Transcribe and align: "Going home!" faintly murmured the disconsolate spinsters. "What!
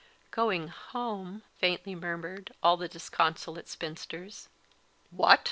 "Going 0.31 0.67
home!" 0.69 1.43
faintly 1.59 1.93
murmured 1.93 2.55
the 2.63 2.87
disconsolate 2.87 3.67
spinsters. 3.67 4.49
"What! 5.11 5.39